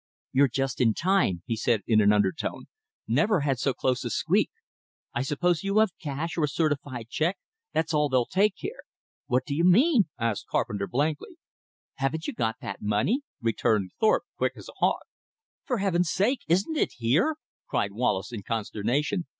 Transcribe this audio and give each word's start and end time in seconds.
"You're 0.31 0.47
just 0.49 0.81
in 0.81 0.95
time," 0.95 1.43
he 1.45 1.55
said 1.55 1.81
in 1.85 2.01
an 2.01 2.11
undertone. 2.11 2.65
"Never 3.07 3.41
had 3.41 3.59
so 3.59 3.71
close 3.71 4.03
a 4.03 4.09
squeak. 4.09 4.49
I 5.13 5.21
suppose 5.21 5.63
you 5.63 5.77
have 5.77 5.95
cash 5.99 6.35
or 6.39 6.43
a 6.45 6.47
certified 6.47 7.07
check: 7.09 7.37
that's 7.71 7.93
all 7.93 8.09
they'll 8.09 8.25
take 8.25 8.53
here." 8.55 8.81
"What 9.27 9.45
do 9.45 9.53
you 9.55 9.63
mean?" 9.63 10.05
asked 10.17 10.47
Carpenter 10.47 10.87
blankly. 10.87 11.37
"Haven't 11.97 12.25
you 12.25 12.33
that 12.39 12.81
money?" 12.81 13.21
returned 13.43 13.91
Thorpe 13.99 14.23
quick 14.37 14.53
as 14.55 14.69
a 14.69 14.73
hawk. 14.79 15.03
"For 15.67 15.77
Heaven's 15.77 16.09
sake, 16.09 16.39
isn't 16.47 16.75
it 16.77 16.93
here?" 16.97 17.35
cried 17.67 17.91
Wallace 17.91 18.31
in 18.33 18.41
consternation. 18.41 19.27